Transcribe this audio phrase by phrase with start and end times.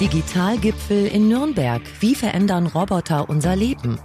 [0.00, 1.80] Digitalgipfel in Nürnberg.
[2.00, 3.98] Wie verändern Roboter unser Leben?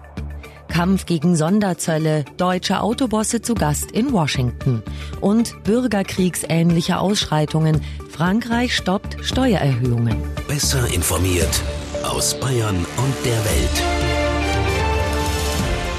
[0.69, 4.83] Kampf gegen Sonderzölle, deutsche Autobosse zu Gast in Washington.
[5.19, 7.81] Und bürgerkriegsähnliche Ausschreitungen.
[8.09, 10.15] Frankreich stoppt Steuererhöhungen.
[10.47, 11.61] Besser informiert
[12.03, 13.83] aus Bayern und der Welt.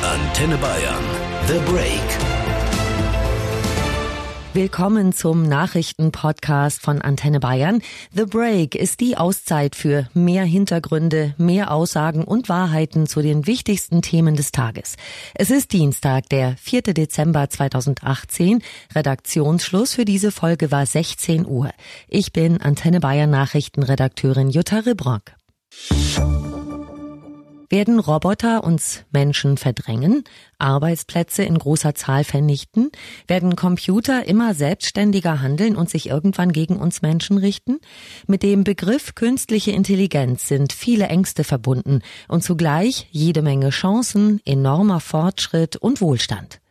[0.03, 1.05] Antenne Bayern.
[1.49, 2.32] The Break.
[4.55, 7.81] Willkommen zum Nachrichtenpodcast von Antenne Bayern.
[8.15, 14.03] The Break ist die Auszeit für mehr Hintergründe, mehr Aussagen und Wahrheiten zu den wichtigsten
[14.03, 14.97] Themen des Tages.
[15.35, 16.83] Es ist Dienstag, der 4.
[16.83, 18.63] Dezember 2018.
[18.95, 21.71] Redaktionsschluss für diese Folge war 16 Uhr.
[22.07, 25.33] Ich bin Antenne Bayern Nachrichtenredakteurin Jutta Ribrock.
[27.73, 30.25] Werden Roboter uns Menschen verdrängen,
[30.59, 32.91] Arbeitsplätze in großer Zahl vernichten?
[33.27, 37.79] Werden Computer immer selbstständiger handeln und sich irgendwann gegen uns Menschen richten?
[38.27, 45.01] Mit dem Begriff künstliche Intelligenz sind viele Ängste verbunden und zugleich jede Menge Chancen, enormer
[45.01, 46.62] Fortschritt und Wohlstand.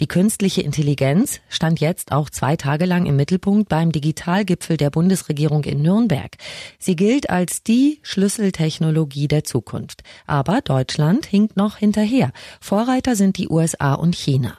[0.00, 5.64] Die künstliche Intelligenz stand jetzt auch zwei Tage lang im Mittelpunkt beim Digitalgipfel der Bundesregierung
[5.64, 6.36] in Nürnberg.
[6.78, 10.02] Sie gilt als die Schlüsseltechnologie der Zukunft.
[10.26, 12.32] Aber Deutschland hinkt noch hinterher.
[12.60, 14.58] Vorreiter sind die USA und China.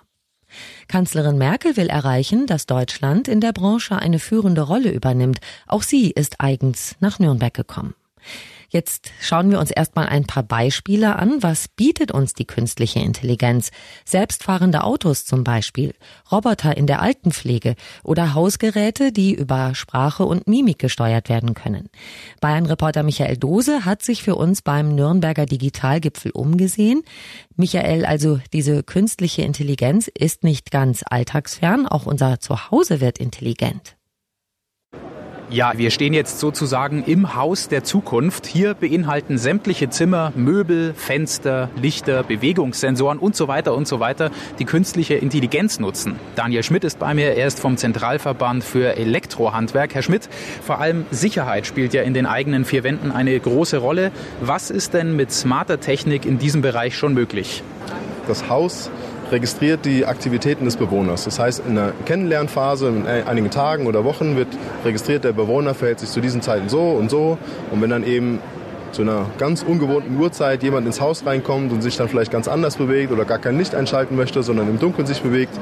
[0.88, 5.40] Kanzlerin Merkel will erreichen, dass Deutschland in der Branche eine führende Rolle übernimmt.
[5.68, 7.94] Auch sie ist eigens nach Nürnberg gekommen.
[8.72, 11.42] Jetzt schauen wir uns erstmal ein paar Beispiele an.
[11.42, 13.72] Was bietet uns die künstliche Intelligenz?
[14.06, 15.96] Selbstfahrende Autos zum Beispiel,
[16.32, 21.90] Roboter in der Altenpflege oder Hausgeräte, die über Sprache und Mimik gesteuert werden können.
[22.42, 27.02] Bayern-Reporter Michael Dose hat sich für uns beim Nürnberger Digitalgipfel umgesehen.
[27.56, 33.99] Michael, also diese künstliche Intelligenz ist nicht ganz alltagsfern, auch unser Zuhause wird intelligent.
[35.52, 38.46] Ja, wir stehen jetzt sozusagen im Haus der Zukunft.
[38.46, 44.66] Hier beinhalten sämtliche Zimmer, Möbel, Fenster, Lichter, Bewegungssensoren und so weiter und so weiter, die
[44.66, 46.18] künstliche Intelligenz nutzen.
[46.36, 47.36] Daniel Schmidt ist bei mir.
[47.36, 49.96] Er ist vom Zentralverband für Elektrohandwerk.
[49.96, 50.30] Herr Schmidt,
[50.64, 54.12] vor allem Sicherheit spielt ja in den eigenen vier Wänden eine große Rolle.
[54.42, 57.64] Was ist denn mit smarter Technik in diesem Bereich schon möglich?
[58.28, 58.92] Das Haus
[59.32, 61.26] registriert die Aktivitäten des Bewohners.
[61.26, 64.48] Das heißt, in der Kennenlernphase, in einigen Tagen oder Wochen wird
[64.86, 67.38] registriert, der Bewohner verhält sich zu diesen Zeiten so und so.
[67.72, 68.40] Und wenn dann eben
[68.92, 72.78] zu einer ganz ungewohnten Uhrzeit jemand ins Haus reinkommt und sich dann vielleicht ganz anders
[72.78, 75.54] bewegt oder gar kein Licht einschalten möchte, sondern im Dunkeln sich bewegt,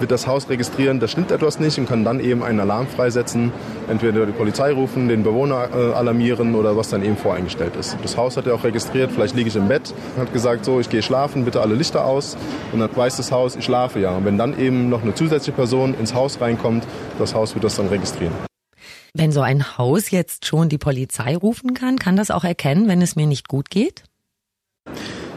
[0.00, 3.52] wird das Haus registrieren, da stimmt etwas nicht und kann dann eben einen Alarm freisetzen,
[3.88, 7.96] entweder die Polizei rufen, den Bewohner äh, alarmieren oder was dann eben voreingestellt ist.
[8.02, 10.90] Das Haus hat ja auch registriert, vielleicht liege ich im Bett, hat gesagt, so, ich
[10.90, 12.36] gehe schlafen, bitte alle Lichter aus
[12.72, 14.16] und dann weiß das Haus, ich schlafe ja.
[14.16, 16.86] Und wenn dann eben noch eine zusätzliche Person ins Haus reinkommt,
[17.18, 18.32] das Haus wird das dann registrieren.
[19.18, 23.00] Wenn so ein Haus jetzt schon die Polizei rufen kann, kann das auch erkennen, wenn
[23.00, 24.04] es mir nicht gut geht?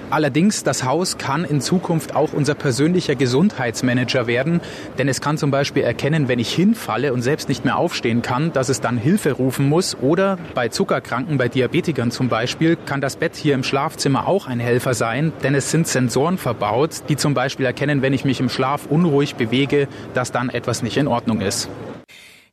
[0.10, 4.60] Allerdings, das Haus kann in Zukunft auch unser persönlicher Gesundheitsmanager werden,
[4.98, 8.52] denn es kann zum Beispiel erkennen, wenn ich hinfalle und selbst nicht mehr aufstehen kann,
[8.52, 9.96] dass es dann Hilfe rufen muss.
[10.02, 14.60] Oder bei Zuckerkranken, bei Diabetikern zum Beispiel, kann das Bett hier im Schlafzimmer auch ein
[14.60, 18.50] Helfer sein, denn es sind Sensoren verbaut, die zum Beispiel erkennen, wenn ich mich im
[18.50, 21.70] Schlaf unruhig bewege, dass dann etwas nicht in Ordnung ist.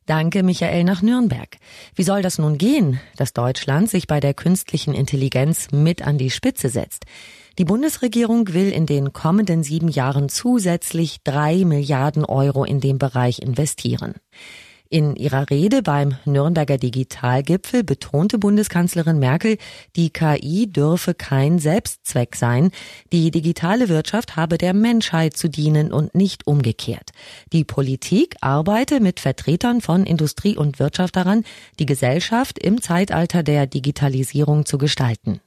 [0.07, 1.57] Danke, Michael, nach Nürnberg.
[1.93, 6.29] Wie soll das nun gehen, dass Deutschland sich bei der künstlichen Intelligenz mit an die
[6.29, 7.05] Spitze setzt?
[7.57, 13.39] Die Bundesregierung will in den kommenden sieben Jahren zusätzlich drei Milliarden Euro in dem Bereich
[13.39, 14.13] investieren.
[14.89, 19.57] In ihrer Rede beim Nürnberger Digitalgipfel betonte Bundeskanzlerin Merkel,
[19.97, 22.71] die KI dürfe kein Selbstzweck sein.
[23.11, 27.11] Die digitale Wirtschaft habe der Menschheit zu dienen und nicht umgekehrt.
[27.51, 31.43] Die Politik arbeite mit Vertretern von Industrie und Wirtschaft daran,
[31.79, 35.41] die Gesellschaft im Zeitalter der Digitalisierung zu gestalten.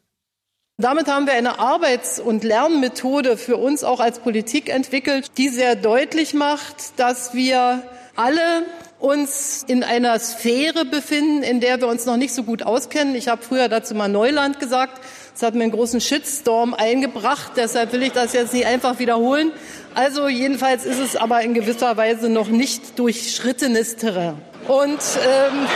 [0.77, 5.77] Damit haben wir eine Arbeits- und Lernmethode für uns auch als Politik entwickelt, die sehr
[5.77, 7.83] deutlich macht, dass wir
[8.17, 8.65] alle
[9.00, 13.14] uns in einer Sphäre befinden, in der wir uns noch nicht so gut auskennen.
[13.14, 15.00] Ich habe früher dazu mal Neuland gesagt.
[15.32, 17.52] Das hat mir einen großen Shitstorm eingebracht.
[17.56, 19.52] Deshalb will ich das jetzt nicht einfach wiederholen.
[19.94, 24.35] Also jedenfalls ist es aber in gewisser Weise noch nicht durchschrittenes Terrain.
[24.69, 25.67] Und ähm,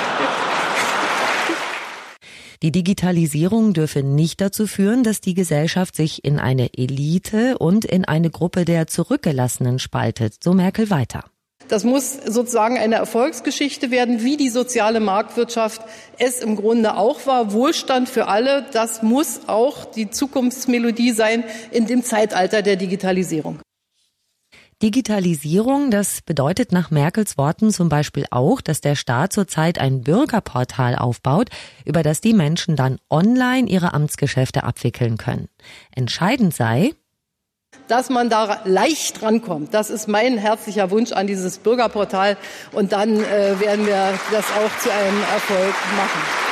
[2.62, 8.04] die Digitalisierung dürfe nicht dazu führen, dass die Gesellschaft sich in eine Elite und in
[8.04, 11.24] eine Gruppe der Zurückgelassenen spaltet, so Merkel weiter.
[11.68, 15.82] Das muss sozusagen eine Erfolgsgeschichte werden, wie die soziale Marktwirtschaft
[16.18, 17.52] es im Grunde auch war.
[17.52, 23.60] Wohlstand für alle, das muss auch die Zukunftsmelodie sein in dem Zeitalter der Digitalisierung.
[24.82, 30.96] Digitalisierung, das bedeutet nach Merkels Worten zum Beispiel auch, dass der Staat zurzeit ein Bürgerportal
[30.96, 31.48] aufbaut,
[31.86, 35.48] über das die Menschen dann online ihre Amtsgeschäfte abwickeln können.
[35.94, 36.92] Entscheidend sei,
[37.88, 39.74] dass man da leicht rankommt.
[39.74, 42.36] Das ist mein herzlicher Wunsch an dieses Bürgerportal.
[42.72, 46.44] Und dann äh, werden wir das auch zu einem Erfolg machen.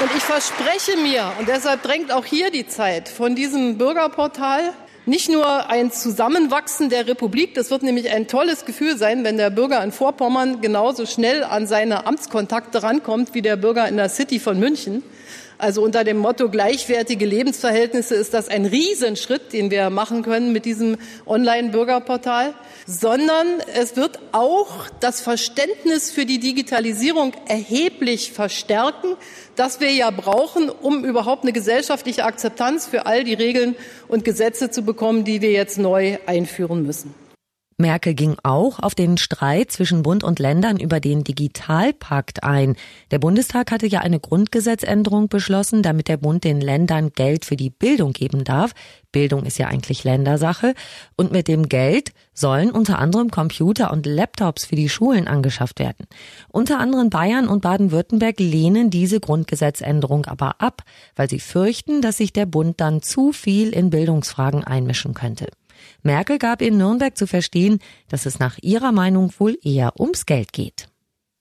[0.00, 4.72] Und ich verspreche mir, und deshalb drängt auch hier die Zeit, von diesem Bürgerportal
[5.06, 9.50] nicht nur ein Zusammenwachsen der Republik, das wird nämlich ein tolles Gefühl sein, wenn der
[9.50, 14.38] Bürger in Vorpommern genauso schnell an seine Amtskontakte rankommt wie der Bürger in der City
[14.38, 15.02] von München.
[15.58, 20.64] Also unter dem Motto gleichwertige Lebensverhältnisse ist das ein Riesenschritt, den wir machen können mit
[20.64, 20.96] diesem
[21.26, 22.54] Online-Bürgerportal,
[22.86, 29.16] sondern es wird auch das Verständnis für die Digitalisierung erheblich verstärken,
[29.56, 33.74] das wir ja brauchen, um überhaupt eine gesellschaftliche Akzeptanz für all die Regeln
[34.06, 37.12] und Gesetze zu bekommen, die wir jetzt neu einführen müssen.
[37.80, 42.74] Merkel ging auch auf den Streit zwischen Bund und Ländern über den Digitalpakt ein.
[43.12, 47.70] Der Bundestag hatte ja eine Grundgesetzänderung beschlossen, damit der Bund den Ländern Geld für die
[47.70, 48.74] Bildung geben darf.
[49.12, 50.74] Bildung ist ja eigentlich Ländersache.
[51.16, 56.06] Und mit dem Geld sollen unter anderem Computer und Laptops für die Schulen angeschafft werden.
[56.48, 60.82] Unter anderem Bayern und Baden-Württemberg lehnen diese Grundgesetzänderung aber ab,
[61.14, 65.46] weil sie fürchten, dass sich der Bund dann zu viel in Bildungsfragen einmischen könnte.
[66.02, 70.52] Merkel gab in Nürnberg zu verstehen, dass es nach ihrer Meinung wohl eher ums Geld
[70.52, 70.88] geht.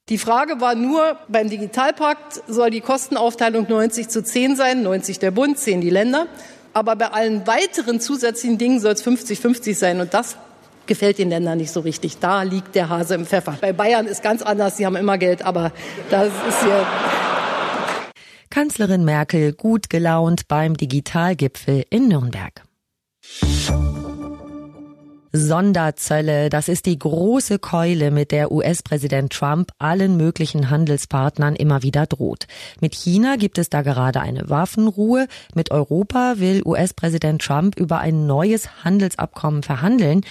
[0.10, 5.32] Die Frage war nur, beim Digitalpakt soll die Kostenaufteilung 90 zu 10 sein, 90 der
[5.32, 6.28] Bund, 10 die Länder.
[6.74, 10.00] Aber bei allen weiteren zusätzlichen Dingen soll es 50-50 sein.
[10.00, 10.38] Und das
[10.86, 12.20] gefällt den Ländern nicht so richtig.
[12.20, 13.58] Da liegt der Hase im Pfeffer.
[13.60, 15.74] Bei Bayern ist ganz anders, sie haben immer Geld, aber
[16.10, 16.88] das ist hier.
[18.50, 22.64] Kanzlerin Merkel gut gelaunt beim Digitalgipfel in Nürnberg.
[25.38, 32.08] Sonderzölle, das ist die große Keule, mit der US-Präsident Trump allen möglichen Handelspartnern immer wieder
[32.08, 32.48] droht.
[32.82, 35.28] Mit China gibt es da gerade eine Waffenruhe.
[35.54, 40.22] Mit Europa will US-Präsident Trump über ein neues Handelsabkommen verhandeln.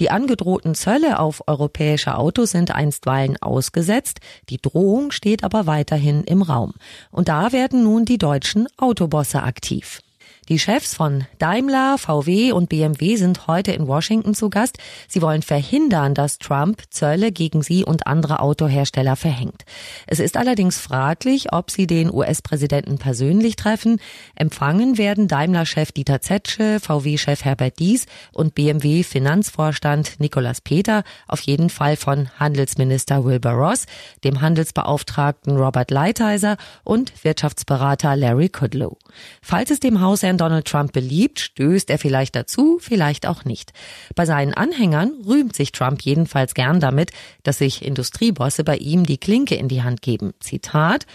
[0.00, 4.18] Die angedrohten Zölle auf europäische Autos sind einstweilen ausgesetzt.
[4.48, 6.74] Die Drohung steht aber weiterhin im Raum.
[7.10, 10.00] Und da werden nun die deutschen Autobosse aktiv.
[10.48, 14.78] Die Chefs von Daimler, VW und BMW sind heute in Washington zu Gast.
[15.08, 19.64] Sie wollen verhindern, dass Trump Zölle gegen sie und andere Autohersteller verhängt.
[20.06, 23.98] Es ist allerdings fraglich, ob sie den US-Präsidenten persönlich treffen.
[24.36, 31.96] Empfangen werden Daimler-Chef Dieter Zetsche, VW-Chef Herbert Dies und BMW-Finanzvorstand Nicolas Peter auf jeden Fall
[31.96, 33.86] von Handelsminister Wilbur Ross,
[34.22, 38.96] dem Handelsbeauftragten Robert Lighthizer und Wirtschaftsberater Larry Kudlow.
[39.42, 43.72] Falls es dem Haus wenn Donald Trump beliebt, stößt er vielleicht dazu, vielleicht auch nicht.
[44.14, 47.10] Bei seinen Anhängern rühmt sich Trump jedenfalls gern damit,
[47.42, 50.32] dass sich Industriebosse bei ihm die Klinke in die Hand geben.
[50.40, 51.06] Zitat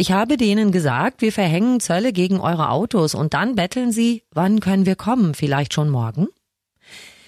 [0.00, 4.60] ich habe denen gesagt, wir verhängen Zölle gegen eure Autos und dann betteln sie, wann
[4.60, 6.28] können wir kommen, vielleicht schon morgen?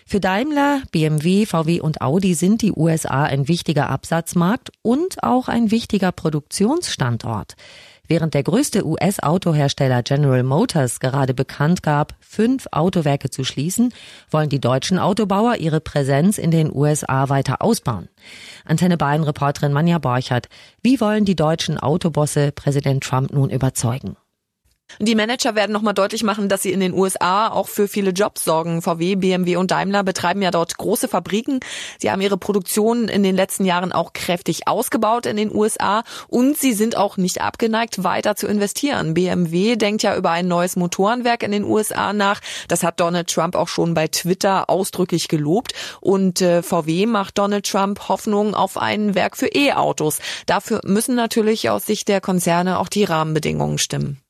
[0.07, 5.73] Für Daimler, BMW, VW und Audi sind die USA ein wichtiger Absatzmarkt und auch ein
[5.73, 7.57] wichtiger Produktionsstandort.
[8.11, 13.95] Während der größte US-Autohersteller General Motors gerade bekannt gab, fünf Autowerke zu schließen,
[14.33, 18.09] wollen die deutschen Autobauer ihre Präsenz in den USA weiter ausbauen.
[18.65, 20.49] Antenne Bayern Reporterin Manja Borchert.
[20.83, 24.17] Wie wollen die deutschen Autobosse Präsident Trump nun überzeugen?
[24.99, 28.45] Die Manager werden nochmal deutlich machen, dass sie in den USA auch für viele Jobs
[28.45, 28.83] sorgen.
[28.83, 31.61] VW, BMW und Daimler betreiben ja dort große Fabriken.
[31.99, 36.57] Sie haben ihre Produktion in den letzten Jahren auch kräftig ausgebaut in den USA und
[36.59, 39.15] sie sind auch nicht abgeneigt, weiter zu investieren.
[39.15, 42.41] BMW denkt ja über ein neues Motorenwerk in den USA nach.
[42.69, 45.73] Das hat Donald Trump auch schon bei Twitter ausdrücklich gelobt.
[46.01, 50.19] Und äh, VW macht Donald Trump Hoffnung auf ein Werk für E-Autos.
[50.47, 54.21] Dafür müssen natürlich aus Sicht der Konzerne auch die Rahmenbedingungen stimmen.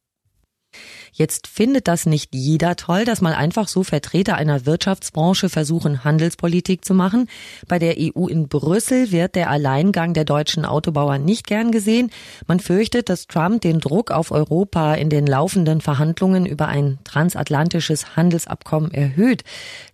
[1.12, 6.84] Jetzt findet das nicht jeder toll, dass mal einfach so Vertreter einer Wirtschaftsbranche versuchen, Handelspolitik
[6.84, 7.28] zu machen.
[7.66, 12.10] Bei der EU in Brüssel wird der Alleingang der deutschen Autobauer nicht gern gesehen.
[12.46, 18.16] Man fürchtet, dass Trump den Druck auf Europa in den laufenden Verhandlungen über ein transatlantisches
[18.16, 19.42] Handelsabkommen erhöht.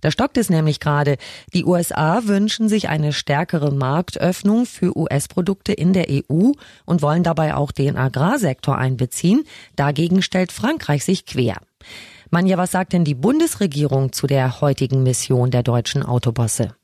[0.02, 1.16] Da stockt es nämlich gerade.
[1.54, 6.52] Die USA wünschen sich eine stärkere Marktöffnung für US-Produkte in der EU
[6.84, 9.44] und wollen dabei auch den Agrarsektor einbeziehen.
[9.76, 11.56] Dagegen stellt Frankreich sich quer.
[12.30, 16.74] Manja, was sagt denn die Bundesregierung zu der heutigen Mission der deutschen Autobosse?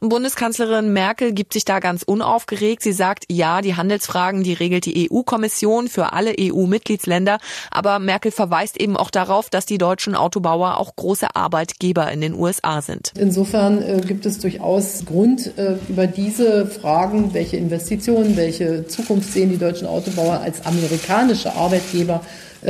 [0.00, 2.82] Bundeskanzlerin Merkel gibt sich da ganz unaufgeregt.
[2.82, 7.38] Sie sagt, ja, die Handelsfragen, die regelt die EU-Kommission für alle EU-Mitgliedsländer.
[7.70, 12.34] Aber Merkel verweist eben auch darauf, dass die deutschen Autobauer auch große Arbeitgeber in den
[12.34, 13.12] USA sind.
[13.18, 19.50] Insofern äh, gibt es durchaus Grund, äh, über diese Fragen, welche Investitionen, welche Zukunft sehen
[19.50, 22.20] die deutschen Autobauer als amerikanische Arbeitgeber,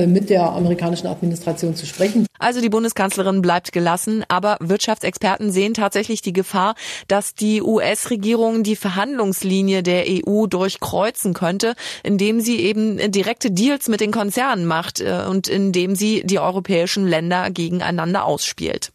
[0.07, 2.26] mit der amerikanischen Administration zu sprechen.
[2.38, 6.75] Also die Bundeskanzlerin bleibt gelassen, aber Wirtschaftsexperten sehen tatsächlich die Gefahr,
[7.09, 14.00] dass die US-Regierung die Verhandlungslinie der EU durchkreuzen könnte, indem sie eben direkte Deals mit
[14.00, 18.93] den Konzernen macht äh, und indem sie die europäischen Länder gegeneinander ausspielt.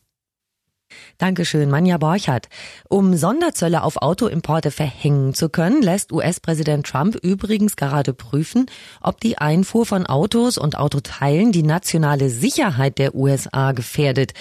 [1.17, 2.49] Dankeschön, Manja Borchardt.
[2.89, 8.65] Um Sonderzölle auf Autoimporte verhängen zu können, lässt US-Präsident Trump übrigens gerade prüfen,
[9.01, 14.33] ob die Einfuhr von Autos und Autoteilen die nationale Sicherheit der USA gefährdet.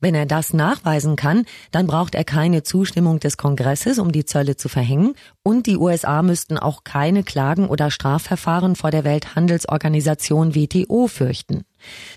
[0.00, 4.56] Wenn er das nachweisen kann, dann braucht er keine Zustimmung des Kongresses, um die Zölle
[4.56, 11.06] zu verhängen, und die USA müssten auch keine Klagen oder Strafverfahren vor der Welthandelsorganisation WTO
[11.06, 11.64] fürchten.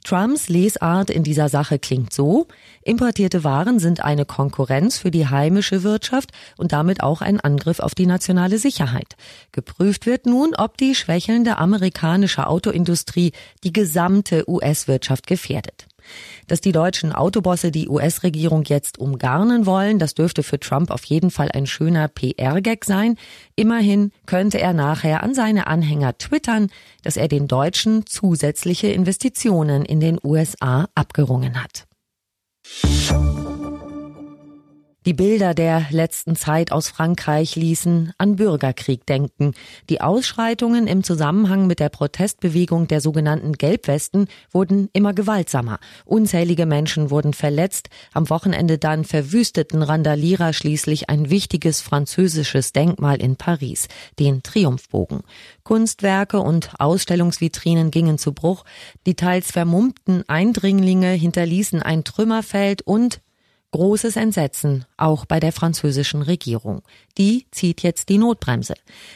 [0.03, 2.47] Trumps Lesart in dieser Sache klingt so,
[2.83, 7.95] importierte Waren sind eine Konkurrenz für die heimische Wirtschaft und damit auch ein Angriff auf
[7.95, 9.15] die nationale Sicherheit.
[9.51, 13.31] Geprüft wird nun, ob die schwächelnde amerikanische Autoindustrie
[13.63, 15.87] die gesamte US-Wirtschaft gefährdet.
[16.47, 21.31] Dass die deutschen Autobosse die US-Regierung jetzt umgarnen wollen, das dürfte für Trump auf jeden
[21.31, 23.17] Fall ein schöner PR-Gag sein.
[23.55, 26.69] Immerhin könnte er nachher an seine Anhänger twittern,
[27.03, 31.85] dass er den Deutschen zusätzliche Investitionen in den USA abgerungen hat.
[35.09, 39.55] Die Bilder der letzten Zeit aus Frankreich ließen an Bürgerkrieg denken.
[39.89, 45.79] Die Ausschreitungen im Zusammenhang mit der Protestbewegung der sogenannten Gelbwesten wurden immer gewaltsamer.
[46.05, 47.89] Unzählige Menschen wurden verletzt.
[48.13, 53.87] Am Wochenende dann verwüsteten Randalierer schließlich ein wichtiges französisches Denkmal in Paris,
[54.19, 55.21] den Triumphbogen.
[55.63, 58.63] Kunstwerke und Ausstellungsvitrinen gingen zu Bruch.
[59.07, 63.21] Die teils vermummten Eindringlinge hinterließen ein Trümmerfeld und
[63.71, 66.81] Großes Entsetzen, auch bei der französischen Regierung.
[67.19, 68.73] Die zieht jetzt die Notbremse.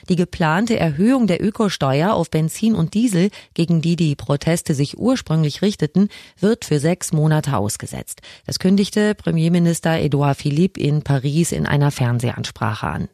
[0.10, 5.64] Die geplante Erhöhung der Ökosteuer auf Benzin und Diesel, gegen die die Proteste sich ursprünglich
[5.64, 8.22] richteten, wird für sechs Monate ausgesetzt.
[8.46, 13.10] Das kündigte Premierminister Edouard Philippe in Paris in einer Fernsehansprache an.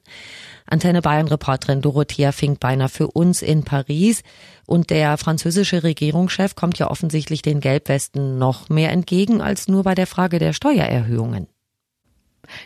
[0.69, 4.23] Antenne Bayern Reporterin Dorothea Finkbeiner für uns in Paris.
[4.65, 9.95] Und der französische Regierungschef kommt ja offensichtlich den Gelbwesten noch mehr entgegen als nur bei
[9.95, 11.47] der Frage der Steuererhöhungen.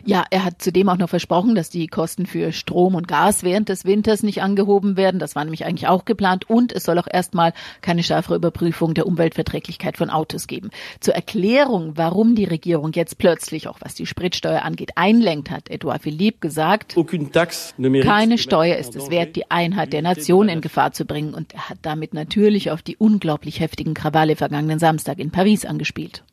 [0.05, 3.69] Ja, er hat zudem auch noch versprochen, dass die Kosten für Strom und Gas während
[3.69, 5.19] des Winters nicht angehoben werden.
[5.19, 6.49] Das war nämlich eigentlich auch geplant.
[6.49, 10.71] Und es soll auch erstmal keine schärfere Überprüfung der Umweltverträglichkeit von Autos geben.
[10.99, 16.03] Zur Erklärung, warum die Regierung jetzt plötzlich, auch was die Spritsteuer angeht, einlenkt, hat Edouard
[16.03, 16.95] Philippe gesagt,
[18.03, 21.33] keine Steuer ist es wert, die Einheit der Nation in Gefahr zu bringen.
[21.33, 26.23] Und er hat damit natürlich auf die unglaublich heftigen Krawalle vergangenen Samstag in Paris angespielt.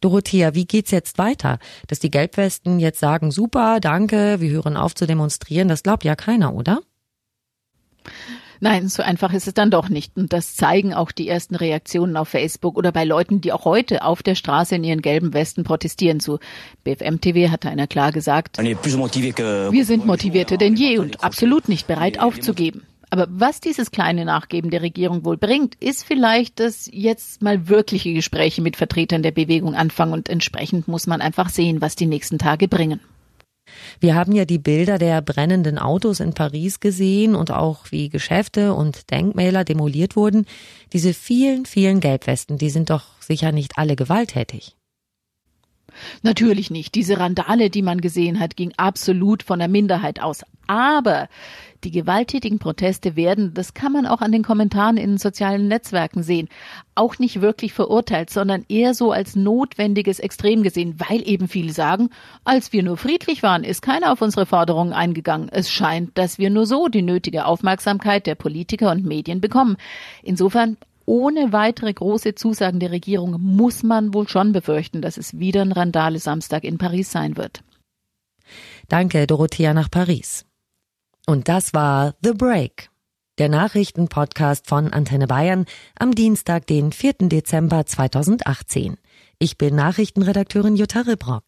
[0.00, 1.58] Dorothea, wie geht's jetzt weiter?
[1.88, 6.16] Dass die Gelbwesten jetzt sagen, super, danke, wir hören auf zu demonstrieren, das glaubt ja
[6.16, 6.80] keiner, oder?
[8.60, 10.16] Nein, so einfach ist es dann doch nicht.
[10.16, 14.02] Und das zeigen auch die ersten Reaktionen auf Facebook oder bei Leuten, die auch heute
[14.02, 16.20] auf der Straße in ihren gelben Westen protestieren.
[16.20, 16.38] Zu
[16.84, 22.18] BFM TV hat einer klar gesagt, wir sind motivierter denn je und absolut nicht bereit
[22.18, 22.82] aufzugeben.
[23.10, 28.12] Aber was dieses kleine Nachgeben der Regierung wohl bringt, ist vielleicht, dass jetzt mal wirkliche
[28.12, 32.38] Gespräche mit Vertretern der Bewegung anfangen und entsprechend muss man einfach sehen, was die nächsten
[32.38, 33.00] Tage bringen.
[34.00, 38.74] Wir haben ja die Bilder der brennenden Autos in Paris gesehen und auch wie Geschäfte
[38.74, 40.46] und Denkmäler demoliert wurden.
[40.92, 44.76] Diese vielen, vielen Gelbwesten, die sind doch sicher nicht alle gewalttätig.
[46.22, 46.94] Natürlich nicht.
[46.94, 50.42] Diese Randale, die man gesehen hat, ging absolut von der Minderheit aus.
[50.66, 51.28] Aber
[51.84, 56.22] die gewalttätigen Proteste werden, das kann man auch an den Kommentaren in den sozialen Netzwerken
[56.22, 56.48] sehen,
[56.94, 62.10] auch nicht wirklich verurteilt, sondern eher so als notwendiges Extrem gesehen, weil eben viele sagen,
[62.44, 65.48] als wir nur friedlich waren, ist keiner auf unsere Forderungen eingegangen.
[65.50, 69.76] Es scheint, dass wir nur so die nötige Aufmerksamkeit der Politiker und Medien bekommen.
[70.22, 70.76] Insofern
[71.06, 75.72] ohne weitere große Zusagen der Regierung muss man wohl schon befürchten, dass es wieder ein
[75.72, 77.62] Randale Samstag in Paris sein wird.
[78.88, 80.44] Danke, Dorothea nach Paris.
[81.26, 82.90] Und das war The Break,
[83.38, 85.66] der Nachrichtenpodcast von Antenne Bayern
[85.98, 87.14] am Dienstag, den 4.
[87.28, 88.96] Dezember 2018.
[89.38, 91.44] Ich bin Nachrichtenredakteurin Jutta Ribrock.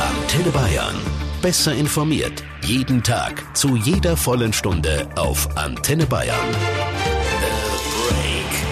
[0.00, 0.96] Antenne Bayern.
[1.42, 2.42] Besser informiert.
[2.64, 3.56] Jeden Tag.
[3.56, 6.87] Zu jeder vollen Stunde auf Antenne Bayern.